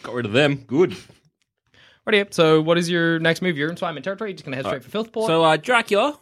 [0.03, 0.57] Got rid of them.
[0.67, 0.95] Good.
[2.05, 2.33] Righty up.
[2.33, 3.57] So, what is your next move?
[3.57, 4.31] You're in Swineman territory.
[4.31, 5.27] You're just going to head straight for Filthport.
[5.27, 6.17] So, uh, Dracula.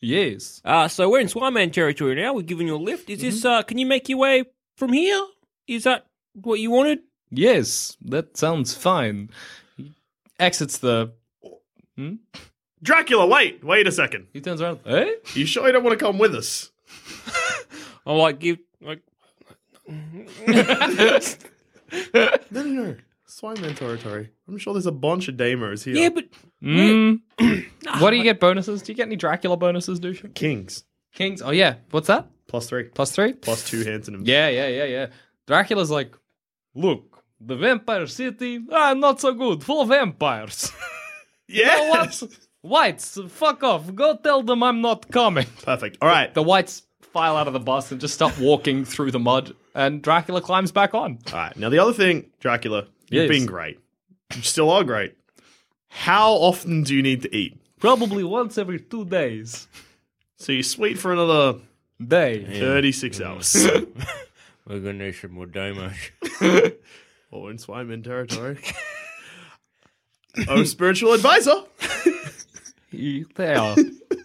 [0.00, 0.60] Yes.
[0.64, 2.34] Uh, so we're in Swineman territory now.
[2.34, 3.08] We're giving you a lift.
[3.10, 3.44] Is this?
[3.44, 4.44] Uh, can you make your way
[4.76, 5.24] from here?
[5.66, 7.00] Is that what you wanted?
[7.30, 9.30] Yes, that sounds fine.
[9.76, 9.92] He
[10.38, 11.12] exits the.
[12.82, 14.26] Dracula, wait, wait a second.
[14.32, 14.80] He turns around.
[14.84, 16.70] Hey, You sure you don't want to come with us?
[18.06, 19.00] I'm like, give like.
[22.14, 22.96] No, no, no.
[23.30, 24.30] Swineman territory.
[24.48, 25.94] I'm sure there's a bunch of Damos here.
[25.94, 26.24] Yeah, but
[26.62, 27.20] Mm.
[28.00, 28.82] what do you get bonuses?
[28.82, 30.34] Do you get any Dracula bonuses, Dusha?
[30.34, 30.84] Kings.
[31.14, 31.40] Kings.
[31.40, 31.76] Oh, yeah.
[31.90, 32.26] What's that?
[32.48, 32.84] Plus three.
[32.84, 33.32] Plus three?
[33.32, 34.22] Plus two hands in him.
[34.24, 35.06] Yeah, yeah, yeah, yeah.
[35.46, 36.14] Dracula's like,
[36.74, 40.70] look, the vampire city, ah, not so good, full of vampires.
[41.52, 42.22] You know what?
[42.62, 43.92] Whites, fuck off.
[43.96, 45.46] Go tell them I'm not coming.
[45.64, 45.98] Perfect.
[46.00, 46.32] All right.
[46.32, 50.00] The whites file out of the bus and just start walking through the mud, and
[50.00, 51.18] Dracula climbs back on.
[51.32, 51.56] All right.
[51.56, 53.28] Now, the other thing, Dracula, you've Yes.
[53.28, 53.78] been great.
[54.34, 55.14] You still are great.
[55.88, 57.58] How often do you need to eat?
[57.80, 59.68] Probably once every two days.
[60.38, 61.58] So you're sweet for another
[62.02, 62.44] Day.
[62.44, 63.54] 36 hours.
[64.66, 65.92] We're gonna need some more demos.
[67.30, 68.58] or in Swineman territory.
[70.48, 71.64] oh, spiritual advisor.
[72.92, 73.76] You- They are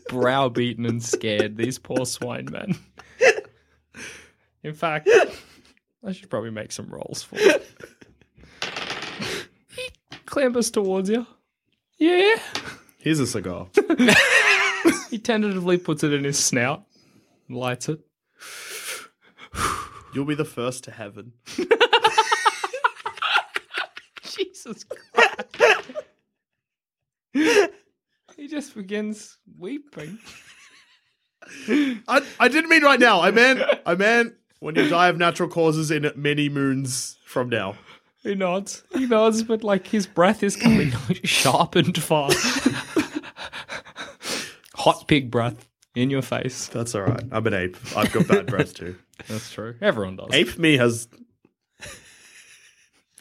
[0.10, 2.76] browbeaten and scared, these poor swine men.
[4.64, 5.08] In fact,
[6.04, 7.68] I should probably make some rolls for it.
[10.36, 11.26] Clambers towards you.
[11.98, 12.36] Yeah.
[12.98, 13.68] Here's a cigar.
[15.10, 16.84] He tentatively puts it in his snout,
[17.50, 18.02] lights it.
[20.14, 21.32] You'll be the first to heaven.
[24.24, 25.72] Jesus Christ.
[28.36, 30.20] he just begins weeping.
[31.70, 33.22] I, I didn't mean right now.
[33.22, 37.76] I meant I meant when you die of natural causes in many moons from now.
[38.26, 38.84] He nods.
[38.92, 40.92] He nods, but like his breath is coming
[41.24, 42.68] sharp and fast.
[44.74, 46.68] Hot pig breath in your face.
[46.68, 47.24] That's all right.
[47.32, 47.78] I'm an ape.
[47.96, 48.96] I've got bad breath too.
[49.28, 49.76] That's true.
[49.80, 50.30] Everyone does.
[50.34, 51.08] Ape me has.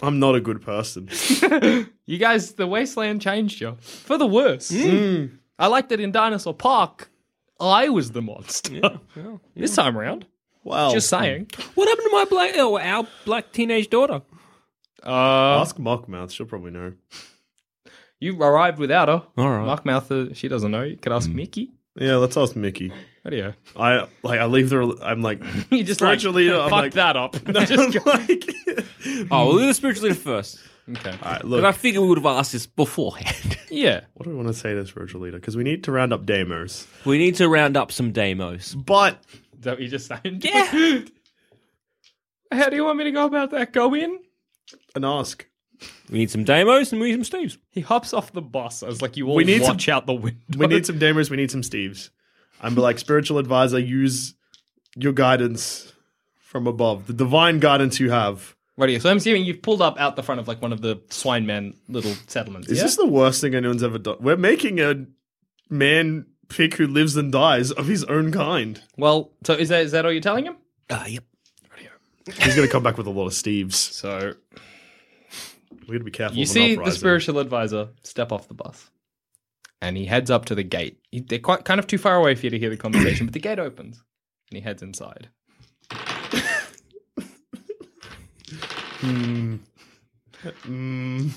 [0.03, 1.09] I'm not a good person.
[2.07, 4.71] You guys, the wasteland changed you for the worse.
[4.71, 4.91] Mm.
[4.91, 5.39] Mm.
[5.59, 7.09] I liked it in Dinosaur Park.
[7.59, 9.01] I was the monster.
[9.57, 10.27] This time around,
[10.65, 11.49] Well, just saying.
[11.75, 12.53] What happened to my black?
[12.57, 14.21] Oh, our black teenage daughter.
[15.05, 16.31] Uh, Ask Mockmouth.
[16.31, 16.93] She'll probably know.
[18.21, 19.23] you arrived without her.
[19.37, 19.67] All right.
[19.67, 20.83] Mockmouth, uh, she doesn't know.
[20.83, 21.73] You could ask Mickey.
[21.97, 22.93] Yeah, let's ask Mickey.
[23.23, 23.55] What do you?
[23.77, 24.41] I like.
[24.41, 24.99] I leave the.
[25.03, 25.41] I'm like.
[25.71, 26.57] You just like, spiritual leader.
[26.59, 27.37] I'm fuck like, that up.
[27.49, 28.51] No, Just I'm go- like.
[29.31, 30.59] Oh, we'll do the spiritual leader first.
[30.91, 31.11] okay.
[31.11, 31.65] All right, But look.
[31.65, 33.59] I figured we would have asked this beforehand.
[33.71, 34.03] Yeah.
[34.15, 35.39] What do we want to say to the spiritual leader?
[35.41, 36.87] Because we need to round up Damos.
[37.05, 38.73] We need to round up some demos.
[38.77, 39.19] But
[39.59, 40.43] Is that what you just saying?
[40.45, 41.01] Yeah.
[42.53, 43.73] How do you want me to go about that?
[43.73, 44.17] Go in?
[44.95, 45.47] And ask.
[46.11, 47.59] We need some demos and we need some Steves.
[47.71, 48.83] He hops off the bus.
[48.83, 50.39] I was like, you all We need some- watch out the window.
[50.57, 51.31] We need some demos.
[51.31, 52.11] we need some Steves.
[52.61, 54.35] I'm like, spiritual advisor, use
[54.97, 55.93] your guidance
[56.39, 58.55] from above, the divine guidance you have.
[58.77, 58.99] Radio.
[58.99, 61.47] So I'm assuming you've pulled up out the front of like one of the swine
[61.47, 62.69] men little settlements.
[62.69, 62.85] Is yeah?
[62.85, 64.17] this the worst thing anyone's ever done?
[64.21, 65.07] We're making a
[65.71, 68.81] man pick who lives and dies of his own kind.
[68.97, 70.57] well, so is that is that all you're telling him?
[70.91, 71.25] Ah, yep.
[72.27, 73.73] He's going to come back with a lot of Steves.
[73.75, 74.35] So
[75.87, 76.37] We got to be careful.
[76.39, 78.91] you see the spiritual advisor step off the bus,
[79.83, 80.99] and he heads up to the gate.
[81.11, 83.35] He- They're quite kind of too far away for you to hear the conversation, but
[83.35, 84.03] the gate opens,
[84.51, 85.29] and he heads inside.
[89.01, 89.57] Hmm.
[90.67, 91.31] Mm.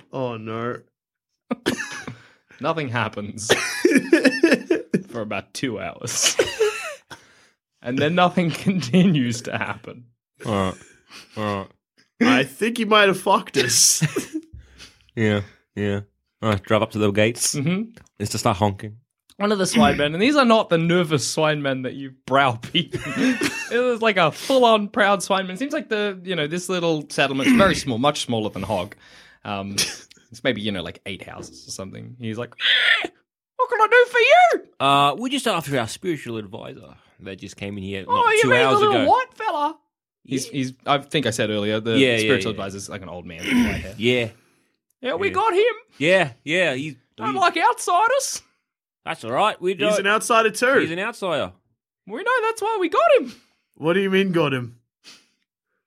[0.12, 0.80] oh no.
[2.60, 3.48] Nothing happens
[5.08, 6.36] for about two hours,
[7.82, 10.04] and then nothing continues to happen.
[10.46, 10.74] All right.
[11.36, 11.68] All right.
[12.20, 14.02] I think he might have fucked us.
[15.14, 15.42] Yeah.
[15.74, 16.00] Yeah.
[16.42, 16.62] All right.
[16.62, 17.54] Drive up to the gates.
[17.54, 17.96] Mhm.
[18.18, 18.98] Let's just start honking.
[19.36, 22.12] One of the swine men, and these are not the nervous swine men that you
[22.26, 22.90] browbeat.
[22.92, 25.56] it was like a full-on proud swine man.
[25.56, 28.96] Seems like the you know this little settlement's very small, much smaller than Hog.
[29.44, 29.76] Um,
[30.32, 32.16] it's maybe you know like eight houses or something.
[32.18, 32.52] He's like,
[33.58, 37.56] "What can I do for you?" Uh, we're just after our spiritual advisor that just
[37.56, 39.10] came in here oh, not you two mean the hours little ago.
[39.10, 39.78] white fella?
[40.24, 40.72] He's he's.
[40.86, 42.60] I think I said earlier the Yeah, yeah, spiritual yeah.
[42.64, 43.94] advisor's like an old man with white hair.
[43.98, 44.28] Yeah.
[45.00, 45.32] Yeah, we Yeah.
[45.34, 45.74] got him.
[45.98, 46.32] Yeah.
[46.44, 46.74] Yeah.
[46.74, 46.96] He's.
[47.16, 48.42] Don't we- like outsiders.
[49.04, 49.60] that's all right.
[49.60, 49.90] We don't.
[49.90, 50.78] He's an outsider too.
[50.80, 51.52] He's an outsider.
[52.06, 53.34] We know that's why we got him.
[53.74, 54.78] what do you mean got him?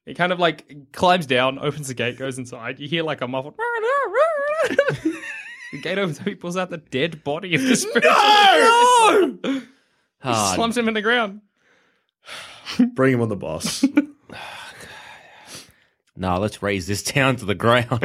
[0.06, 2.80] He kind of like climbs down, opens the gate, goes inside.
[2.80, 3.56] You hear like a muffled.
[5.72, 6.28] the gate opens up.
[6.28, 8.12] He pulls out the dead body of the spiritual.
[8.12, 9.62] No!
[10.24, 10.56] He Hard.
[10.56, 11.42] slumps him in the ground.
[12.94, 13.84] Bring him on the boss.
[14.34, 14.38] Oh,
[16.16, 18.00] no, let's raze this town to the ground.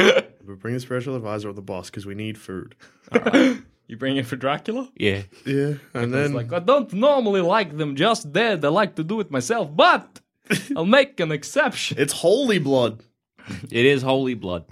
[0.47, 2.75] we bring the spiritual advisor on the boss because we need food.
[3.13, 4.89] You bring it for Dracula.
[4.97, 5.23] yeah.
[5.45, 8.65] Yeah, and then like I don't normally like them just dead.
[8.65, 10.21] I like to do it myself, but
[10.77, 11.99] I'll make an exception.
[12.01, 13.03] it's holy blood.
[13.71, 14.65] It is holy blood.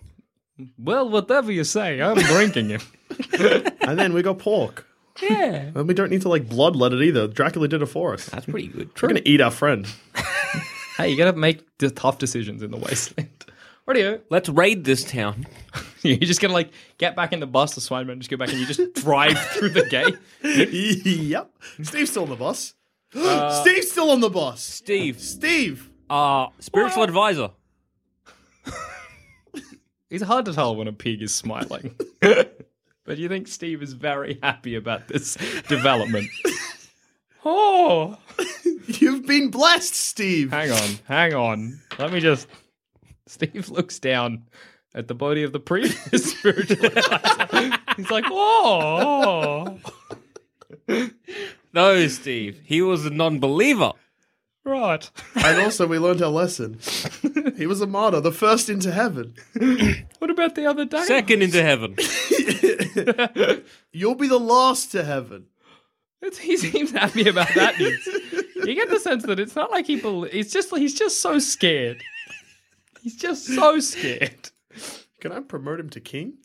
[0.78, 2.84] Well, whatever you say, I'm drinking it.
[3.86, 4.86] And then we got pork.
[5.22, 5.70] Yeah.
[5.74, 7.28] And we don't need to like bloodlet it either.
[7.28, 8.26] Dracula did it for us.
[8.26, 8.90] That's pretty good.
[9.00, 9.86] We're gonna eat our friend.
[10.96, 13.28] Hey, you gotta make the tough decisions in the wasteland.
[13.86, 14.20] Radio.
[14.30, 15.46] Let's raid this town.
[16.02, 18.50] You're just gonna like get back in the bus, the swine man, just go back
[18.50, 20.14] and you just drive through the gate.
[21.04, 21.50] yep.
[21.82, 22.74] Steve's still on the bus.
[23.60, 24.62] Steve's still on the bus.
[24.62, 25.90] Steve, Steve.
[26.08, 27.50] uh, spiritual advisor.
[30.14, 31.96] It's hard to tell when a pig is smiling.
[32.20, 36.28] but you think Steve is very happy about this development.
[37.44, 38.16] oh,
[38.86, 40.52] You've been blessed, Steve.
[40.52, 41.80] hang on, hang on.
[41.98, 42.46] Let me just.
[43.26, 44.44] Steve looks down
[44.94, 47.78] at the body of the previous spiritual advisor.
[47.96, 49.80] He's like, oh,
[51.72, 52.60] No, Steve.
[52.64, 53.90] He was a non-believer.
[54.64, 55.10] Right.
[55.36, 56.78] And also, we learned our lesson.
[57.56, 59.34] He was a martyr, the first into heaven.
[60.18, 61.04] What about the other day?
[61.04, 61.96] Second into heaven.
[63.92, 65.46] You'll be the last to heaven.
[66.22, 68.08] It's, he seems happy about that news.
[68.56, 71.38] You get the sense that it's not like he bel It's just he's just so
[71.38, 72.02] scared.
[73.02, 74.50] He's just so scared.
[75.20, 76.38] Can I promote him to king?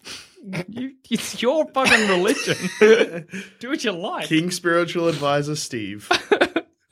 [0.68, 2.58] You, it's your fucking religion.
[3.60, 4.28] Do what you like.
[4.28, 6.10] King spiritual advisor Steve.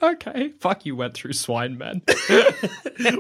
[0.02, 0.50] Okay.
[0.60, 0.96] Fuck you.
[0.96, 2.02] Went through swine man.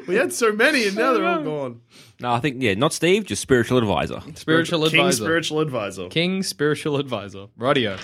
[0.08, 1.82] We had so many, and now they're all gone.
[2.20, 4.22] No, I think yeah, not Steve, just spiritual advisor.
[4.36, 5.24] Spiritual King advisor.
[5.24, 6.08] spiritual advisor.
[6.10, 7.48] King spiritual advisor.
[7.58, 7.98] Radio.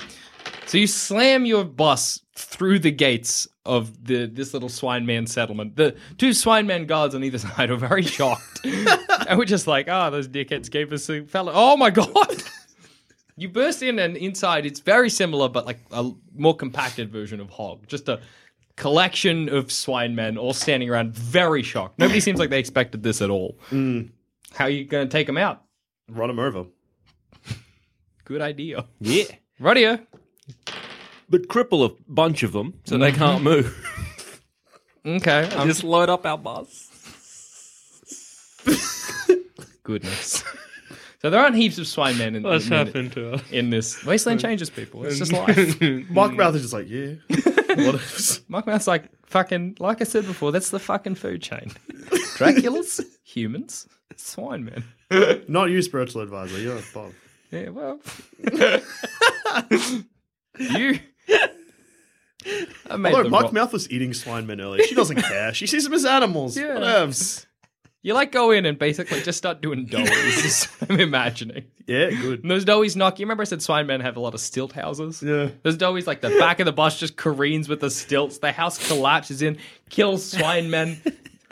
[0.67, 5.75] So you slam your bus through the gates of the this little swine man settlement.
[5.75, 8.59] The two swine man guards on either side are very shocked.
[8.63, 11.51] and we're just like, oh, those dickheads gave us a fella.
[11.55, 12.43] Oh my god.
[13.35, 17.49] You burst in and inside it's very similar, but like a more compacted version of
[17.49, 17.87] Hog.
[17.87, 18.19] Just a
[18.75, 21.99] collection of swine men all standing around, very shocked.
[21.99, 23.57] Nobody seems like they expected this at all.
[23.69, 24.11] Mm.
[24.53, 25.63] How are you going to take them out?
[26.07, 26.65] Run them over.
[28.25, 28.85] Good idea.
[28.99, 29.23] Yeah.
[29.59, 29.97] Radio.
[31.27, 33.43] But cripple a bunch of them so they can't mm-hmm.
[33.43, 34.19] move.
[35.05, 35.49] Okay.
[35.55, 36.89] um, Just load up our bus.
[39.83, 40.43] goodness.
[41.21, 43.41] so there aren't heaps of swine men in, What's in, happened to us?
[43.51, 44.05] in this.
[44.05, 45.03] Wasteland changes people.
[45.05, 45.55] It's just life.
[45.55, 46.09] Mm.
[46.11, 47.15] Mark Mouth is just like, yeah.
[47.77, 49.77] What if- Mark Mouth's like fucking.
[49.79, 51.71] Like I said before, that's the fucking food chain.
[52.37, 53.87] Dracula's humans.
[54.15, 54.83] Swine man.
[55.47, 56.59] Not you, spiritual advisor.
[56.59, 57.13] You're a Bob.
[57.51, 57.99] Yeah, well.
[60.59, 60.99] you.
[62.89, 64.83] I made Although Mike wrong- Mouth was eating swine men earlier.
[64.83, 65.53] She doesn't care.
[65.53, 66.57] She sees them as animals.
[66.57, 66.75] Yeah.
[66.77, 67.45] Whatevs.
[68.01, 70.45] You like go in and basically just start doing doughies.
[70.45, 71.65] is what I'm imagining.
[71.85, 72.41] Yeah, good.
[72.41, 73.19] And those doughies knock.
[73.19, 75.21] You remember I said swine men have a lot of stilt houses?
[75.21, 75.49] Yeah.
[75.63, 78.37] Those doughies, like the back of the bus just careens with the stilts.
[78.37, 79.57] The house collapses in,
[79.89, 81.01] kills swine men.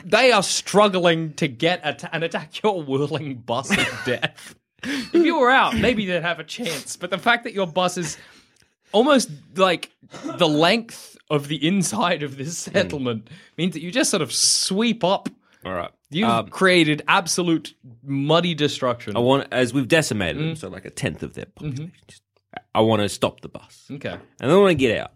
[0.04, 4.54] They are struggling to get at- and attack your whirling bus of death.
[4.82, 6.96] if you were out, maybe they'd have a chance.
[6.96, 8.18] But the fact that your bus is
[8.92, 9.90] almost like
[10.24, 12.72] the length of the inside of this hmm.
[12.72, 15.28] settlement means that you just sort of sweep up.
[15.64, 15.90] All right.
[16.10, 19.16] You've Um, created absolute muddy destruction.
[19.16, 20.46] I want as we've decimated Mm.
[20.48, 21.68] them, so like a tenth of their Mm-hmm.
[21.70, 21.92] population.
[22.08, 22.22] Just,
[22.74, 24.10] I want to stop the bus, Okay.
[24.10, 25.12] and then I want to get out.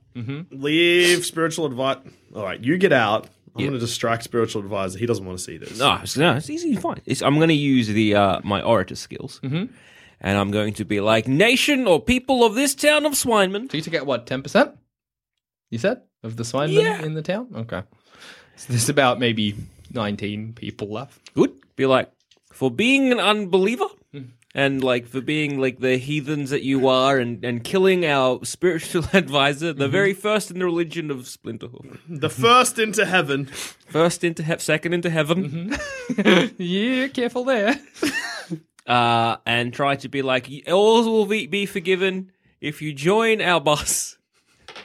[0.51, 1.99] Leave spiritual advice.
[2.35, 3.27] All right, you get out.
[3.55, 3.67] I'm Yeah.
[3.69, 4.99] going to distract spiritual advisor.
[4.99, 5.79] He doesn't want to see this.
[5.79, 7.01] No, it's, no, it's easy, fine.
[7.07, 9.69] It's, I'm going to use the uh, my orator skills, Mhm.
[10.21, 13.77] and I'm going to be like, "Nation or people of this town of Swineman." So
[13.79, 14.77] you to get what, 10%?
[15.71, 16.03] You said?
[16.23, 17.03] Of the swine Yeah.
[17.03, 17.49] in the town?
[17.55, 17.83] Okay.
[18.57, 19.55] So there's about maybe
[19.97, 21.35] 19 people left.
[21.35, 21.53] Good.
[21.75, 22.11] Be like,
[22.53, 24.23] for being an unbeliever, Hmm.
[24.55, 29.05] and like for being like the heathens that you are, and and killing our spiritual
[29.13, 29.79] advisor, Mm-hmm.
[29.81, 33.47] the very first in the religion of Splinterhoof, The first into heaven.
[33.89, 35.77] first into he- second into heaven.
[36.11, 36.55] Mm-hmm.
[36.63, 37.79] yeah, careful there.
[38.87, 42.31] uh, and try to be like, all will be, be forgiven
[42.61, 44.17] if you join our bus,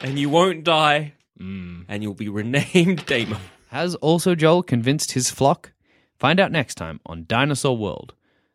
[0.02, 1.86] and you won't die, Mm.
[1.88, 3.40] and you'll be renamed Daemon.
[3.72, 5.72] Has also Joel convinced his flock?
[6.18, 8.12] Find out next time on Dinosaur World,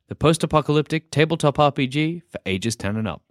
[0.10, 3.24] the post apocalyptic tabletop RPG for ages 10 and up.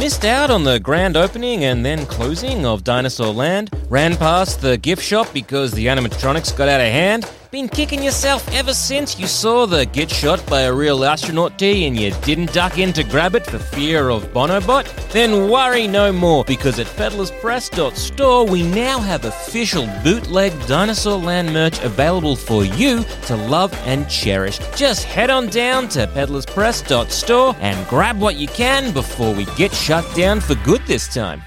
[0.00, 3.70] Missed out on the grand opening and then closing of Dinosaur Land?
[3.88, 7.30] Ran past the gift shop because the animatronics got out of hand?
[7.52, 11.86] Been kicking yourself ever since you saw the get shot by a real astronaut T
[11.86, 14.84] and you didn't duck in to grab it for fear of Bonobot?
[15.12, 21.80] Then worry no more because at peddlerspress.store we now have official bootleg Dinosaur Land merch
[21.84, 24.58] available for you to love and cherish.
[24.74, 30.04] Just head on down to peddlerspress.store and grab what you can before we get shut
[30.16, 31.42] down for good this time.